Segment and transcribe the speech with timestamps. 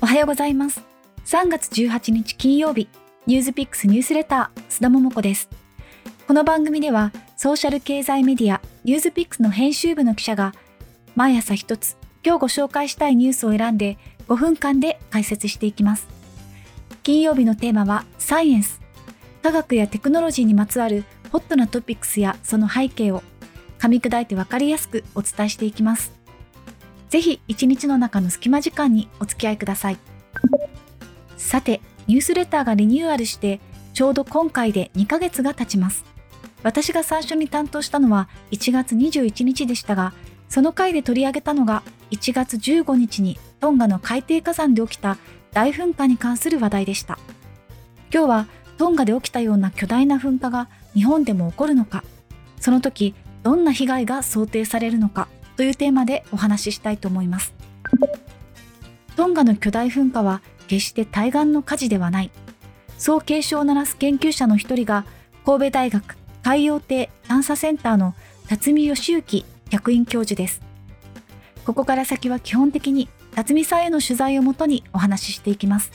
[0.00, 0.80] おはようございます。
[1.26, 2.88] 3月18日金曜日、
[3.26, 5.48] ニュースピックスニュースレター、須田桃子です。
[6.28, 10.54] この番組では、ソーシャル経済メディア、ニュースピックスの編集部の記者が、
[11.16, 13.98] 毎朝一つ、今日ご紹介したいニュースを選んで、
[14.28, 16.06] 5分間で解説していきます。
[17.02, 18.80] 金曜日のテーマは、サイエンス。
[19.42, 21.02] 科学やテクノロジーにまつわる
[21.32, 23.24] ホットなトピックスやその背景を、
[23.80, 26.17] 噛み砕いてわかりやすくお伝えしていきます。
[27.08, 29.98] ぜひ一日の中の隙間時間にお付き合いください。
[31.36, 33.60] さて、ニュースレターがリニューアルして、
[33.94, 36.04] ちょうど今回で2ヶ月が経ちます。
[36.62, 40.12] 私が最初に担当したのは1月21日でしたが、
[40.48, 45.18] その回で取り上げたのが1月15日にトンガの海底火山で起きた
[45.52, 47.18] 大噴火に関する話題でした。
[48.12, 52.04] 今日はトンガで起きたような巨大な噴火が日本でも起こるのか、
[52.60, 55.28] その時どんな被害が想定されるのか、
[55.58, 57.52] というテーマでお話ししたいと思います。
[59.16, 62.30] トンガの巨大噴火は決して対岸の火事ではない。
[62.96, 65.04] そう警鐘を鳴らす研究者の一人が
[65.44, 68.14] 神戸大学海洋艇探査センターの
[68.46, 70.62] 辰巳義行客員教授です。
[71.66, 75.90] ここから先は基本的に辰巳さんへの取材をもとにお話ししていきます。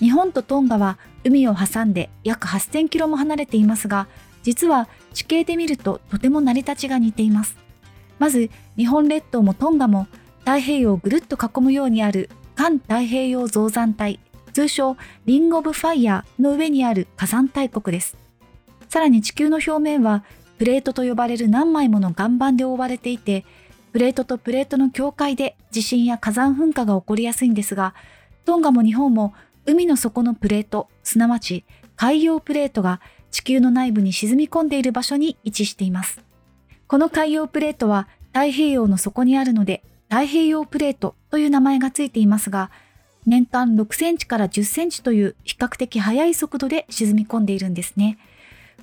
[0.00, 4.06] 日本とトンガは海を挟んで約8000キロも離れていますが、
[4.42, 7.67] 実は地形で見るととても成り立ちが似ています。
[8.18, 10.06] まず日本列島もトンガも
[10.40, 14.18] 太平洋をぐるっと囲むようにある環太平洋増山帯、
[14.52, 18.16] 通称リング・オブ・ファイヤーの上にある火山大国です。
[18.88, 20.24] さらに地球の表面は
[20.58, 23.44] プレートと呼ばれる何枚もの岩盤で覆われていて、
[23.92, 27.94] プレートとプレートの境界で地震や火山噴火が起こりやすいんですが、
[28.44, 29.34] トンガも日本も
[29.66, 36.20] 海の底のプレート、すなわち海洋プレートが地球の内部に沈み込んでいる場所に位置しています。
[36.88, 42.70] この海洋プレートは太平洋の底にあるので太平洋プレートという名前がついていますが、
[43.26, 48.16] 年間6センチから10センチという比較的速い速度で沈み込んでいるんですね。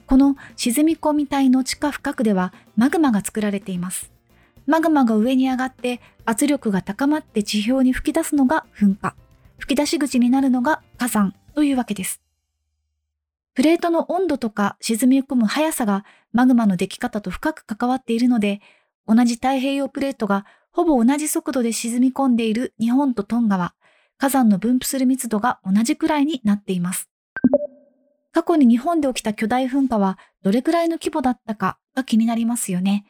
[0.06, 4.12] この沈み込み帯の地下深くではマグマが作られています。
[4.68, 9.16] マグマが上に上がって圧力が高まって地表に吹き出すのが噴火。
[9.58, 12.25] 吹き出し口になるのが火山というわけです。
[13.56, 18.62] プレートの温度とか沈み込む速さがマグマの出来方と深く関わっているので、
[19.08, 23.74] 同じ太平洋プレートがほぼ同じ速度で沈み込んでいる日本とトンガは、
[24.18, 27.10] 火山の分布する密度が同じくらいになっています。
[28.34, 33.06] 過去に日本で起きた巨大噴火はどれくらいの規模だったかが気になりますよね。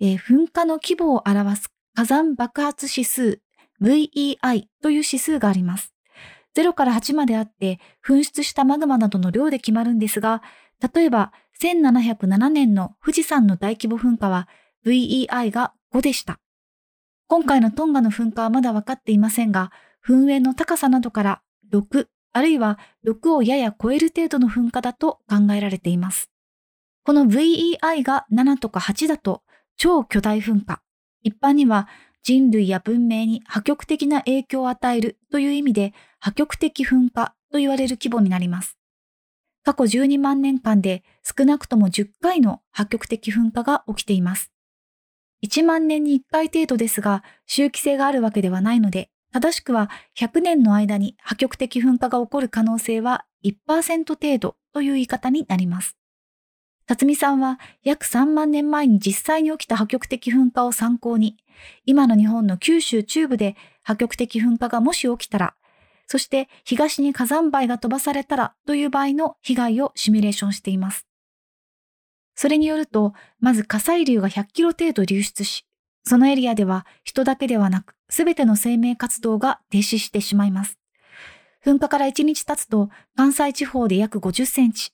[0.00, 3.40] えー、噴火の規模を表す火山爆発指数
[3.80, 5.95] VEI という指数があります。
[6.56, 10.42] 0から8まであって、噴出したマグマなどの量で決まるんですが、
[10.94, 14.48] 例えば1707年の富士山の大規模噴火は
[14.86, 16.38] VEI が5でした。
[17.28, 19.70] 今回のトンガの噴火はまだ分かっていませんが、
[20.06, 26.30] 噴煙の高さなどから6、あるいは6をやや超える程度の噴火だと考えられています。
[27.02, 29.42] この VEI が7とか8だと
[29.76, 30.80] 超巨大噴火。
[31.22, 31.88] 一般には
[32.26, 38.76] 人類や文明に破局的な影響を与えるという意味で破局的噴火と言われる規模になります。
[39.62, 44.50] 過去12万年間で少なくとも10回の破局的噴火が起きています。
[45.44, 49.88] 1万年に1回程度ですが、周期性があるわけではないので、正しくは
[50.18, 55.96] 100年の間に破局的噴火が起こる可能性は1%程度という言い方になります。
[56.86, 61.36] 辰巳さんは約3万年前に実際に起きた破局的噴火を参考に、
[61.84, 65.54] 今の日本の九州中部で破局的噴火がもし起きたら、
[66.06, 71.06] そして東に火山灰が飛ばされたらという場合の被害をシミュレーションしています。
[72.36, 75.66] それによると、まず火砕流が100キロ程度流出し、
[76.04, 80.78] そのエリアでは人だけではなく、すべての生命活動が停止してしまいます。
[81.64, 84.92] 噴火から1日経つと、関西地方で約50センチ、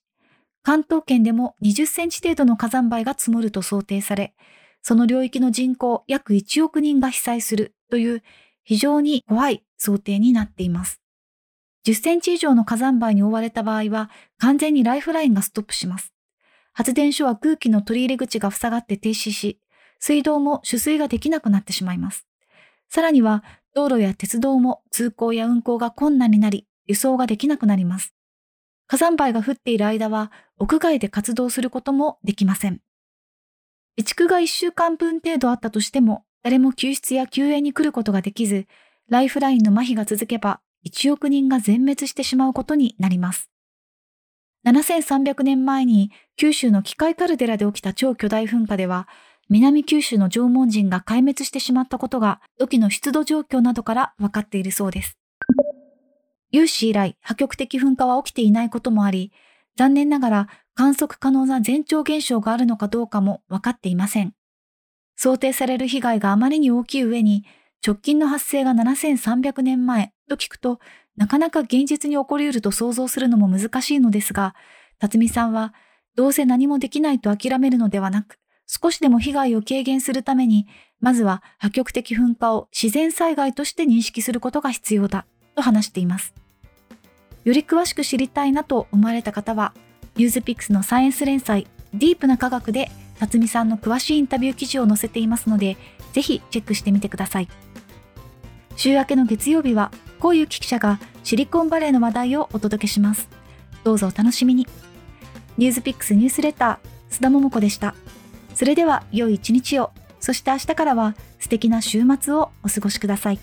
[0.63, 4.35] 関東圏でも20センチ程度の火山灰が積もると想定され、
[4.83, 8.23] その領域の人口約1億人が被災するという
[8.65, 11.01] 非常に怖い想定になっています。
[11.87, 16.13] 10センチ以上の火山灰に覆われた場合は完全にライフラインがストップします。
[16.73, 19.59] 発電所は空気の取り入れ口が塞がって停止し、
[19.99, 22.27] 水道も取水ができなくなってしまいます。
[22.89, 23.43] さらには
[23.75, 28.15] 道路や鉄道も通行や運行が困難になり、輸送ができなくなります。
[28.93, 32.83] 火山灰が降っている間は屋外で活動することもできません。
[33.99, 38.67] 備蓄が1週間分程度あったとしても、誰も救出や救援に来ることができず、
[39.09, 43.49] ライフラインの麻痺が続けば、1億人が全滅してしまうことになります。
[44.67, 49.09] 7300年前に九州の機械カルデラで起きた超巨大噴火では、
[49.49, 55.17] 南九州の縄文人が壊滅してしまったことが土器の出土状況などから分かっているそうです。
[56.53, 59.33] 有史以来破局的噴火は起きていないこともあり、
[59.77, 64.35] 残念ながら観測可能な前兆現象があるのかどうかも分かっていません。
[65.17, 67.45] 想定される被害があまりに大きい上に、
[67.85, 70.79] 直近の発生が7300年前と聞くと、
[71.17, 74.55] なかなか現実に起こり得ると想像するのも難しいのですが、
[74.99, 75.75] 辰巳さんは、
[76.17, 80.67] どうせ何もできないと諦めるのではなく、少しでも被害を軽減するために、
[81.01, 86.42] まずは破局的噴火を自然災害として認識することが必要だ、と話しています。
[87.45, 89.73] より詳しく知りたいなと思われた方は、
[90.17, 95.77] ニュースピックスのサイエンス連載、ディープな科学で、辰巳さんの詳しいインタビュー記事を載せていますので、
[96.13, 97.49] ぜひチェックしてみてください。
[98.77, 103.29] 週明けの月曜日は、こういう記者がシリコンバレーの話題をお届けします。
[103.85, 104.67] どうぞお楽しみに。
[105.59, 107.95] ニュースピックスニュースレター、須田桃子でした。
[108.55, 109.91] それでは良い一日を、
[110.21, 113.39] そして明日からは素敵な週末をお過ごしください。